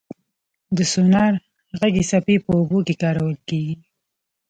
د 0.77 0.79
سونار 0.91 1.33
غږي 1.79 2.03
څپې 2.09 2.35
په 2.45 2.51
اوبو 2.57 2.79
کې 2.87 2.95
کارول 3.03 3.35
کېږي. 3.47 3.75